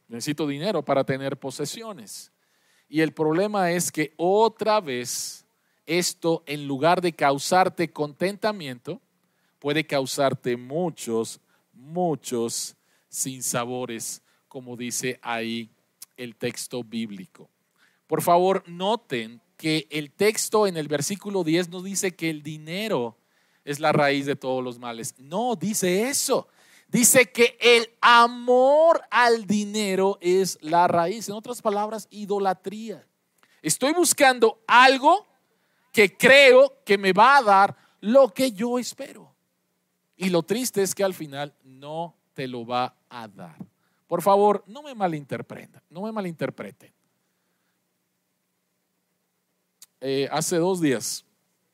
[0.09, 2.33] Necesito dinero para tener posesiones.
[2.89, 5.45] Y el problema es que otra vez
[5.85, 8.99] esto, en lugar de causarte contentamiento,
[9.59, 11.41] puede causarte muchos,
[11.75, 12.75] muchos
[13.11, 15.69] sinsabores, como dice ahí
[16.17, 17.51] el texto bíblico.
[18.07, 23.17] Por favor, noten que el texto en el versículo 10 nos dice que el dinero
[23.65, 25.15] es la raíz de todos los males.
[25.19, 26.49] No, dice eso.
[26.89, 31.29] Dice que el amor al dinero es la raíz.
[31.29, 33.07] En otras palabras, idolatría.
[33.63, 35.29] Estoy buscando algo
[35.93, 39.33] que creo que me va a dar lo que yo espero.
[40.17, 43.59] Y lo triste es que al final no te lo va a dar.
[44.09, 46.93] Por favor, no me malinterpreten, no me malinterpreten.
[50.03, 51.25] Eh, hace dos días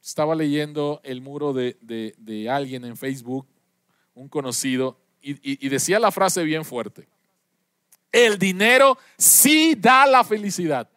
[0.00, 3.46] estaba leyendo el muro de alguien en Facebook,
[4.14, 7.08] un conocido, y, decía la frase bien fuerte.
[8.10, 10.88] El dinero sí da la felicidad.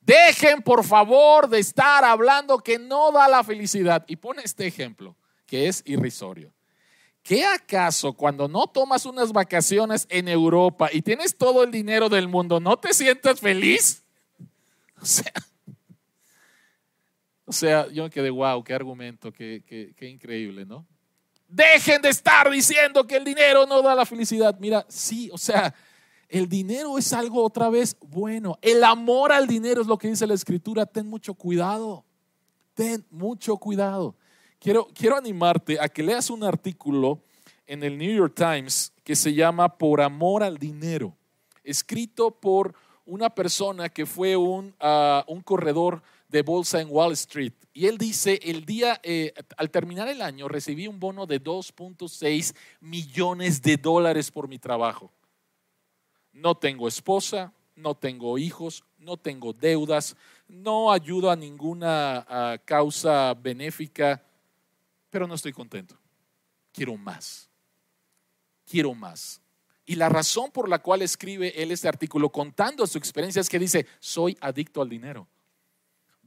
[0.00, 4.04] Dejen por favor de estar hablando que no da la felicidad.
[4.06, 5.16] Y pone este ejemplo,
[5.46, 6.52] que es irrisorio.
[7.22, 12.26] ¿Qué acaso cuando no tomas unas vacaciones en Europa y tienes todo el dinero del
[12.28, 13.98] mundo, no te sientes feliz?
[15.00, 15.32] O sea,
[17.52, 19.62] o sea yo me quedé, wow, qué argumento, qué,
[19.94, 20.86] qué increíble, ¿no?
[21.46, 24.56] Dejen de estar diciendo que el dinero no da la felicidad.
[24.58, 25.74] Mira, sí, o sea,
[26.26, 28.58] el dinero es algo otra vez bueno.
[28.62, 30.86] El amor al dinero es lo que dice la escritura.
[30.86, 32.06] Ten mucho cuidado.
[32.72, 34.16] Ten mucho cuidado.
[34.58, 37.22] Quiero, quiero animarte a que leas un artículo
[37.66, 41.14] en el New York Times que se llama Por amor al dinero,
[41.64, 47.52] escrito por una persona que fue un, ah, un corredor de bolsa en Wall Street.
[47.72, 52.56] Y él dice, el día, eh, al terminar el año, recibí un bono de 2.6
[52.80, 55.12] millones de dólares por mi trabajo.
[56.32, 60.16] No tengo esposa, no tengo hijos, no tengo deudas,
[60.48, 64.22] no ayudo a ninguna causa benéfica,
[65.10, 65.96] pero no estoy contento.
[66.72, 67.50] Quiero más.
[68.64, 69.42] Quiero más.
[69.84, 73.58] Y la razón por la cual escribe él este artículo contando su experiencia es que
[73.58, 75.28] dice, soy adicto al dinero.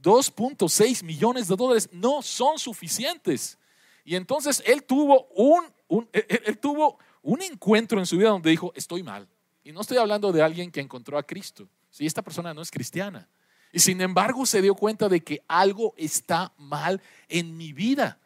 [0.05, 3.57] 2.6 millones de dólares no son suficientes.
[4.03, 5.65] Y entonces él tuvo un,
[6.13, 9.27] él, tuvo un encuentro en su vida donde dijo, estoy mal.
[9.63, 11.67] Y no estoy hablando de alguien que encontró a Cristo.
[11.89, 13.27] Si esta persona no es cristiana.
[13.71, 18.19] Y sin embargo se dio cuenta de que algo está mal en mi vida.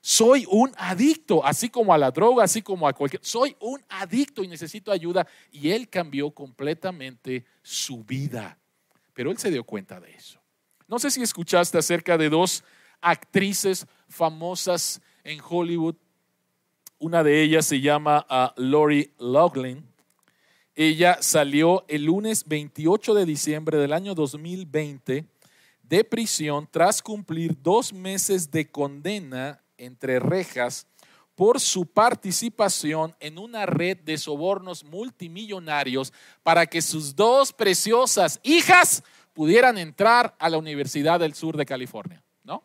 [0.00, 3.24] Soy un adicto, así como a la droga, así como a cualquier...
[3.24, 5.28] Soy un adicto y necesito ayuda.
[5.52, 8.58] Y él cambió completamente su vida.
[9.14, 10.39] Pero él se dio cuenta de eso.
[10.90, 12.64] No sé si escuchaste acerca de dos
[13.00, 15.94] actrices famosas en Hollywood.
[16.98, 19.86] Una de ellas se llama uh, Lori Loughlin.
[20.74, 25.26] Ella salió el lunes 28 de diciembre del año 2020
[25.84, 30.88] de prisión tras cumplir dos meses de condena entre rejas
[31.36, 39.04] por su participación en una red de sobornos multimillonarios para que sus dos preciosas hijas
[39.40, 42.62] pudieran entrar a la Universidad del Sur de California, ¿no?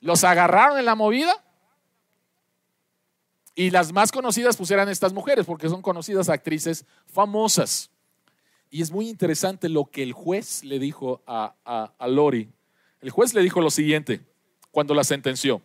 [0.00, 1.32] Los agarraron en la movida
[3.54, 7.92] y las más conocidas pusieran estas mujeres porque son conocidas actrices famosas.
[8.70, 11.54] Y es muy interesante lo que el juez le dijo a,
[11.96, 12.50] a Lori.
[13.00, 14.20] El juez le dijo lo siguiente
[14.72, 15.62] cuando la sentenció.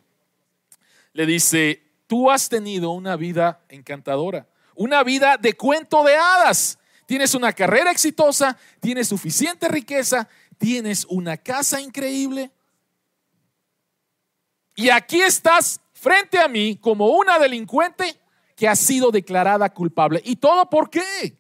[1.12, 6.79] Le dice, tú has tenido una vida encantadora, una vida de cuento de hadas
[7.10, 10.30] tienes una carrera exitosa, tienes suficiente riqueza,
[10.60, 12.52] tienes una casa increíble.
[14.76, 18.16] Y aquí estás frente a mí como una delincuente
[18.56, 20.22] que ha sido declarada culpable.
[20.24, 21.36] ¿Y todo por qué?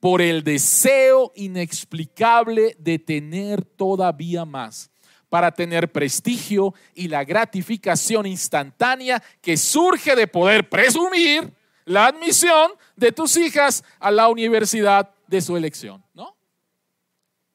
[0.00, 4.90] Por el deseo inexplicable de tener todavía más,
[5.28, 11.52] para tener prestigio y la gratificación instantánea que surge de poder presumir
[11.88, 16.36] la admisión de tus hijas a la universidad de su elección, ¿no?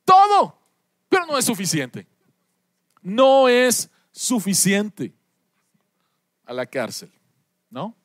[0.03, 0.57] Todo,
[1.07, 2.07] pero no es suficiente.
[3.01, 5.13] No es suficiente.
[6.45, 7.09] a la cárcel,
[7.69, 7.95] ¿no?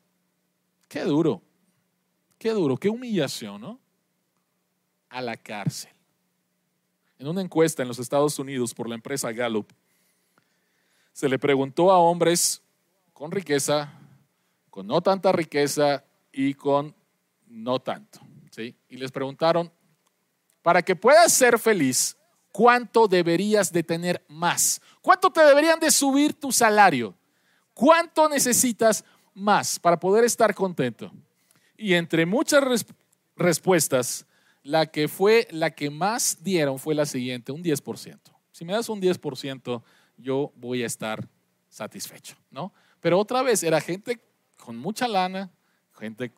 [0.87, 1.43] Qué duro,
[2.39, 3.81] qué duro, qué humillación, ¿no?
[5.09, 5.91] A la cárcel.
[7.19, 9.73] En una encuesta en los Estados Unidos por la empresa Gallup,
[11.13, 12.63] se le preguntó a hombres
[13.13, 13.93] con riqueza,
[14.71, 16.05] con no tanta riqueza
[16.39, 16.95] y con
[17.49, 18.21] no tanto.
[18.53, 18.77] ¿sí?
[18.89, 19.73] Y les preguntaron,
[20.63, 22.17] para que puedas ser feliz,
[22.53, 24.81] ¿cuánto deberías de tener más?
[25.03, 27.17] ¿Cuánto te deberían de subir tu salario?
[27.75, 31.11] ¿Cuánto necesitas más para poder estar contento?
[31.77, 32.87] Y entre muchas
[33.35, 34.25] respuestas,
[34.63, 38.17] la que fue la que más dieron fue la siguiente, un 10%.
[38.53, 39.83] Si me das un 10%,
[40.17, 41.29] yo voy a estar
[41.69, 42.73] satisfecho, ¿no?
[43.01, 44.21] Pero otra vez era gente
[44.57, 45.51] con mucha lana,
[45.99, 46.33] gente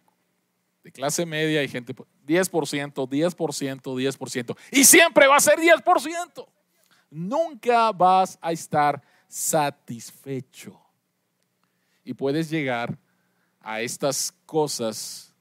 [0.83, 4.57] de clase media y gente 10%, 10%, 10%.
[4.73, 6.47] Y siempre va a ser 10%.
[7.11, 10.81] Nunca vas a estar satisfecho.
[12.05, 12.99] Y puedes llegar
[13.61, 15.35] a estas cosas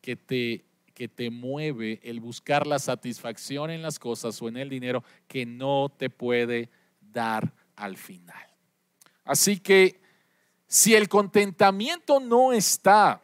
[0.00, 4.68] que te, que te mueve el buscar la satisfacción en las cosas o en el
[4.68, 6.70] dinero que no te puede
[7.00, 8.46] dar al final.
[9.24, 10.00] Así que
[10.66, 13.23] si el contentamiento no está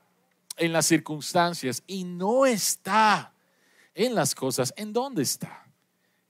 [0.61, 3.33] en las circunstancias y no está
[3.95, 5.67] en las cosas, ¿en dónde está?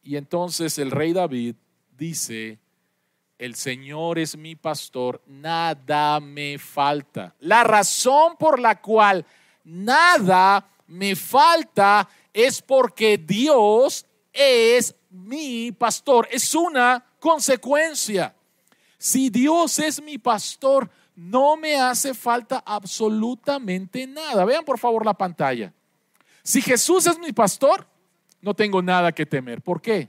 [0.02, 1.56] Y entonces el rey David
[1.96, 2.58] dice,
[3.38, 7.34] el Señor es mi pastor, nada me falta.
[7.40, 9.26] La razón por la cual
[9.64, 16.28] nada me falta es porque Dios es mi pastor.
[16.30, 18.34] Es una consecuencia.
[18.98, 24.46] Si Dios es mi pastor, no me hace falta absolutamente nada.
[24.46, 25.70] Vean por favor la pantalla.
[26.42, 27.86] Si Jesús es mi pastor,
[28.40, 29.60] no tengo nada que temer.
[29.60, 30.08] ¿Por qué?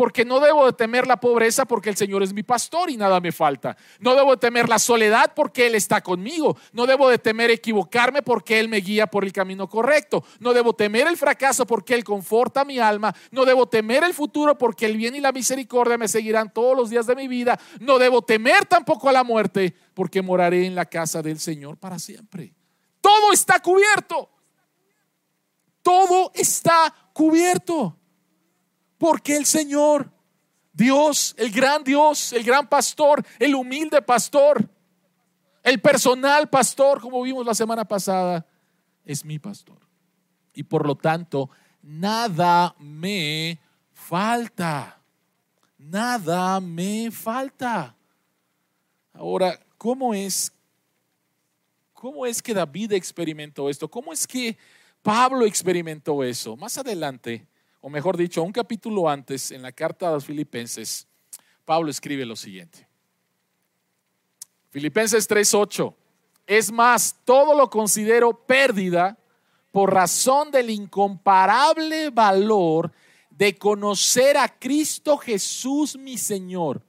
[0.00, 3.20] Porque no debo de temer la pobreza porque el Señor es mi pastor y nada
[3.20, 3.76] me falta.
[3.98, 6.56] No debo de temer la soledad porque Él está conmigo.
[6.72, 10.24] No debo de temer equivocarme porque Él me guía por el camino correcto.
[10.38, 13.14] No debo temer el fracaso porque Él conforta mi alma.
[13.30, 16.88] No debo temer el futuro porque el bien y la misericordia me seguirán todos los
[16.88, 17.60] días de mi vida.
[17.78, 21.98] No debo temer tampoco a la muerte porque moraré en la casa del Señor para
[21.98, 22.54] siempre.
[23.02, 24.30] Todo está cubierto.
[25.82, 27.99] Todo está cubierto.
[29.00, 30.12] Porque el Señor,
[30.74, 34.68] Dios, el gran Dios, el gran pastor, el humilde pastor,
[35.62, 38.44] el personal pastor, como vimos la semana pasada,
[39.06, 39.78] es mi pastor.
[40.52, 41.48] Y por lo tanto,
[41.82, 43.58] nada me
[43.94, 45.00] falta.
[45.78, 47.96] Nada me falta.
[49.14, 50.52] Ahora, ¿cómo es
[51.94, 53.90] cómo es que David experimentó esto?
[53.90, 54.58] ¿Cómo es que
[55.00, 56.54] Pablo experimentó eso?
[56.54, 57.46] Más adelante
[57.80, 61.06] o mejor dicho, un capítulo antes, en la carta a los filipenses,
[61.64, 62.86] Pablo escribe lo siguiente.
[64.70, 65.94] Filipenses 3:8.
[66.46, 69.18] Es más, todo lo considero pérdida
[69.70, 72.92] por razón del incomparable valor
[73.30, 76.82] de conocer a Cristo Jesús mi Señor.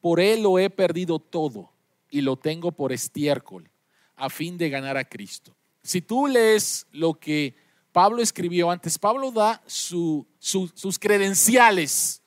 [0.00, 1.70] Por Él lo he perdido todo
[2.10, 3.70] y lo tengo por estiércol,
[4.16, 5.54] a fin de ganar a Cristo.
[5.82, 7.56] Si tú lees lo que
[7.92, 12.22] Pablo escribió antes, Pablo da sus credenciales.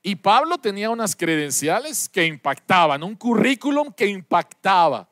[0.00, 5.08] Y Pablo tenía unas credenciales que impactaban, un currículum que impactaba.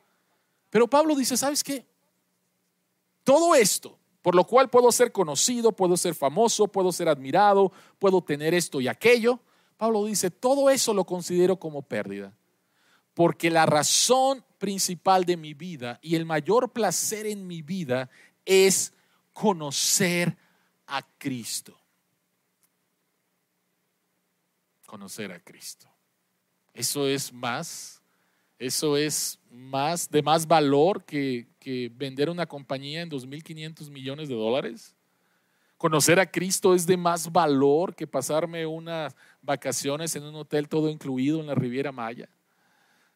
[0.69, 1.85] Pero Pablo dice, ¿sabes qué?
[3.23, 8.21] Todo esto, por lo cual puedo ser conocido, puedo ser famoso, puedo ser admirado, puedo
[8.21, 9.39] tener esto y aquello.
[9.75, 12.33] Pablo dice, todo eso lo considero como pérdida.
[13.13, 18.09] Porque la razón principal de mi vida y el mayor placer en mi vida
[18.45, 18.93] es
[19.39, 20.35] conocer
[20.87, 21.77] a Cristo.
[24.87, 25.87] Conocer a Cristo.
[26.73, 28.01] Eso es más,
[28.57, 34.33] eso es más, de más valor que, que vender una compañía en 2.500 millones de
[34.33, 34.95] dólares.
[35.77, 40.89] Conocer a Cristo es de más valor que pasarme unas vacaciones en un hotel todo
[40.89, 42.27] incluido en la Riviera Maya.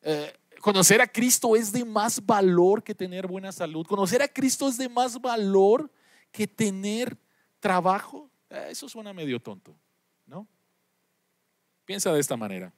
[0.03, 3.87] Eh, conocer a Cristo es de más valor que tener buena salud.
[3.87, 5.89] Conocer a Cristo es de más valor
[6.31, 7.17] que tener
[7.59, 9.75] trabajo, eh, eso suena medio tonto,
[10.25, 10.47] ¿no?
[11.85, 12.73] Piensa de esta manera.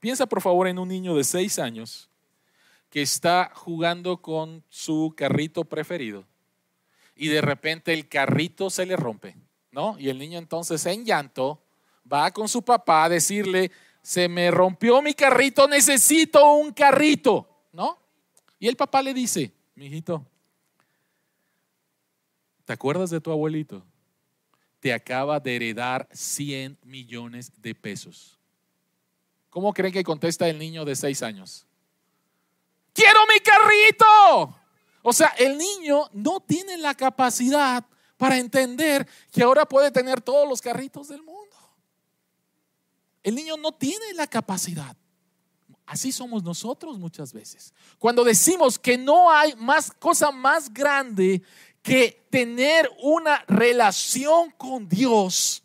[0.00, 2.08] Piensa por favor en un niño de seis años
[2.90, 6.26] que está jugando con su carrito preferido
[7.16, 9.36] y de repente el carrito se le rompe,
[9.70, 9.96] ¿no?
[9.98, 11.62] Y el niño entonces en llanto
[12.10, 13.70] va con su papá a decirle,
[14.02, 17.98] se me rompió mi carrito, necesito un carrito, ¿no?
[18.58, 20.26] Y el papá le dice, mi hijito,
[22.64, 23.84] ¿Te acuerdas de tu abuelito?
[24.80, 28.38] Te acaba de heredar 100 millones de pesos.
[29.50, 31.66] ¿Cómo creen que contesta el niño de 6 años?
[32.92, 34.58] quiero mi carrito.
[35.02, 37.84] O sea, el niño no tiene la capacidad
[38.16, 41.56] para entender que ahora puede tener todos los carritos del mundo.
[43.22, 44.96] El niño no tiene la capacidad.
[45.84, 47.74] Así somos nosotros muchas veces.
[47.98, 51.42] Cuando decimos que no hay más cosa más grande
[51.82, 55.64] que tener una relación con Dios,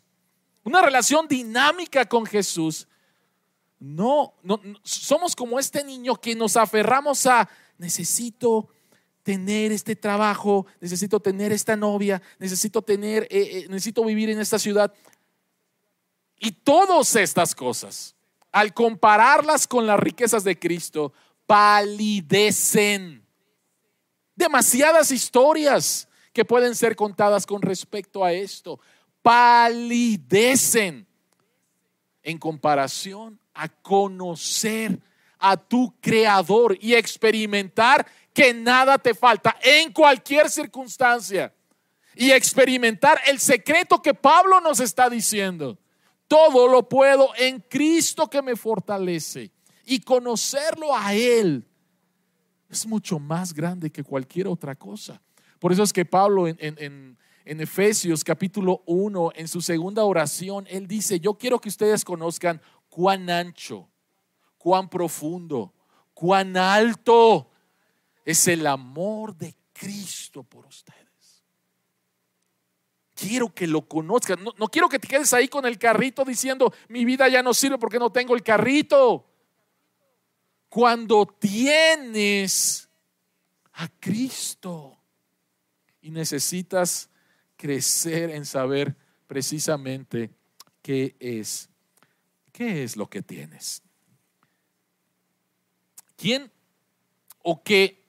[0.64, 2.88] una relación dinámica con Jesús,
[3.78, 7.48] no, no, somos como este niño que nos aferramos a
[7.78, 8.68] necesito
[9.22, 14.58] tener este trabajo, necesito tener esta novia, necesito tener, eh, eh, necesito vivir en esta
[14.58, 14.92] ciudad.
[16.40, 18.16] Y todas estas cosas,
[18.50, 21.12] al compararlas con las riquezas de Cristo,
[21.46, 23.24] palidecen.
[24.34, 26.07] Demasiadas historias
[26.38, 28.78] que pueden ser contadas con respecto a esto,
[29.22, 31.04] palidecen
[32.22, 35.00] en comparación a conocer
[35.40, 41.52] a tu creador y experimentar que nada te falta en cualquier circunstancia
[42.14, 45.76] y experimentar el secreto que Pablo nos está diciendo.
[46.28, 49.50] Todo lo puedo en Cristo que me fortalece
[49.84, 51.66] y conocerlo a Él
[52.68, 55.20] es mucho más grande que cualquier otra cosa.
[55.58, 61.18] Por eso es que Pablo en, Efesios capítulo 1, en su segunda oración, él dice,
[61.18, 63.88] yo quiero que ustedes conozcan cuán ancho,
[64.58, 65.72] cuán profundo,
[66.14, 67.50] cuán alto
[68.24, 70.98] es el amor de Cristo por ustedes.
[73.14, 74.44] Quiero que lo conozcan.
[74.44, 77.78] No, quiero que te quedes ahí con el carrito diciendo, mi vida ya no sirve
[77.78, 79.26] porque no tengo el carrito.
[80.68, 82.88] Cuando tienes
[83.72, 84.97] a Cristo
[86.00, 87.08] y necesitas
[87.56, 88.94] crecer en saber
[89.26, 90.30] precisamente
[90.82, 91.68] qué es,
[92.52, 93.82] qué es lo que tienes.
[96.16, 96.50] ¿Quién
[97.42, 98.02] o qué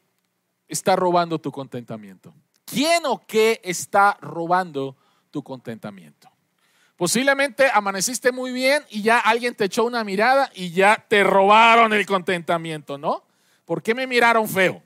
[0.67, 2.33] está robando tu contentamiento?
[2.65, 4.95] ¿Quién o qué está robando
[5.31, 6.29] tu contentamiento?
[6.95, 11.93] Posiblemente amaneciste muy bien y ya alguien te echó una mirada y ya te robaron
[11.93, 13.23] el contentamiento, ¿no?
[13.63, 14.83] ¿Por qué me miraron feo?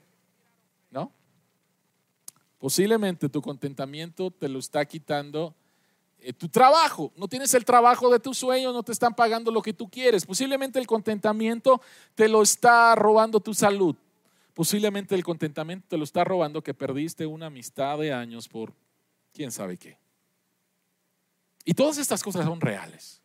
[2.58, 5.54] Posiblemente tu contentamiento te lo está quitando
[6.18, 7.12] eh, tu trabajo.
[7.16, 10.24] No tienes el trabajo de tu sueño, no te están pagando lo que tú quieres.
[10.24, 11.82] Posiblemente el contentamiento
[12.14, 13.94] te lo está robando tu salud.
[14.54, 18.72] Posiblemente el contentamiento te lo está robando que perdiste una amistad de años por
[19.32, 19.98] quién sabe qué.
[21.64, 23.20] Y todas estas cosas son reales.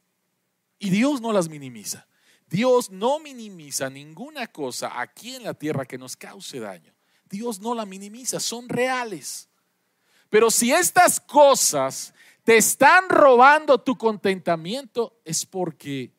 [0.79, 2.07] Y Dios no las minimiza.
[2.49, 6.93] Dios no minimiza ninguna cosa aquí en la tierra que nos cause daño.
[7.29, 9.47] Dios no la minimiza, son reales.
[10.29, 12.13] Pero si estas cosas
[12.43, 16.11] te están robando tu contentamiento, es porque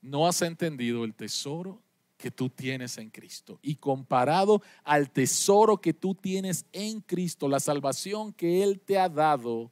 [0.00, 1.80] no has entendido el tesoro
[2.16, 3.58] que tú tienes en Cristo.
[3.62, 9.08] Y comparado al tesoro que tú tienes en Cristo, la salvación que Él te ha
[9.08, 9.70] dado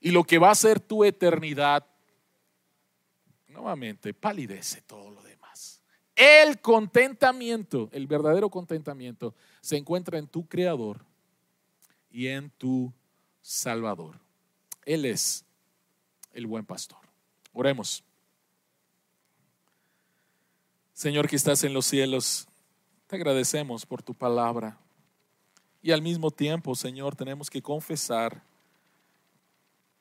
[0.00, 1.86] y lo que va a ser tu eternidad,
[3.48, 5.29] nuevamente palidece todo lo demás.
[6.20, 11.00] El contentamiento, el verdadero contentamiento, se encuentra en tu Creador
[12.10, 12.92] y en tu
[13.40, 14.20] Salvador.
[14.84, 15.46] Él es
[16.34, 16.98] el buen pastor.
[17.54, 18.04] Oremos.
[20.92, 22.46] Señor que estás en los cielos,
[23.06, 24.76] te agradecemos por tu palabra.
[25.80, 28.42] Y al mismo tiempo, Señor, tenemos que confesar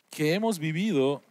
[0.10, 1.24] que hemos vivido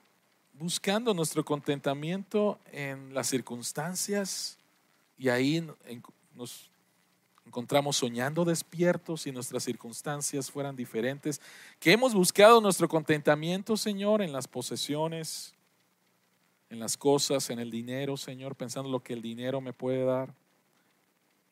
[0.55, 4.59] buscando nuestro contentamiento en las circunstancias
[5.19, 5.66] y ahí
[6.35, 6.71] nos
[7.45, 11.41] encontramos soñando despiertos y nuestras circunstancias fueran diferentes,
[11.81, 15.55] que hemos buscado nuestro contentamiento, Señor, en las posesiones,
[16.71, 20.35] en las cosas, en el dinero, Señor, pensando lo que el dinero me puede dar.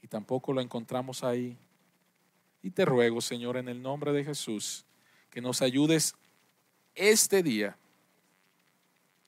[0.03, 1.57] Y tampoco lo encontramos ahí.
[2.63, 4.85] Y te ruego, Señor, en el nombre de Jesús,
[5.31, 6.15] que nos ayudes
[6.95, 7.77] este día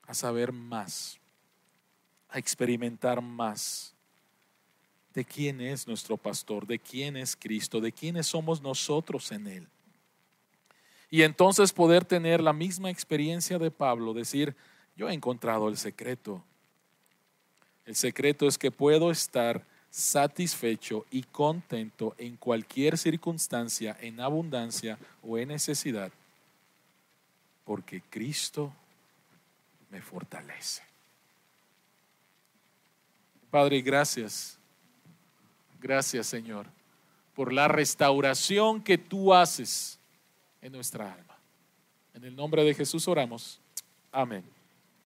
[0.02, 1.18] a saber más,
[2.28, 3.94] a experimentar más
[5.18, 9.66] de quién es nuestro pastor, de quién es Cristo, de quiénes somos nosotros en Él.
[11.10, 14.54] Y entonces poder tener la misma experiencia de Pablo, decir,
[14.96, 16.40] yo he encontrado el secreto.
[17.84, 25.36] El secreto es que puedo estar satisfecho y contento en cualquier circunstancia, en abundancia o
[25.36, 26.12] en necesidad,
[27.64, 28.72] porque Cristo
[29.90, 30.84] me fortalece.
[33.50, 34.57] Padre, gracias.
[35.80, 36.66] Gracias, Señor,
[37.34, 39.98] por la restauración que tú haces
[40.60, 41.38] en nuestra alma.
[42.14, 43.60] En el nombre de Jesús oramos.
[44.10, 44.57] Amén.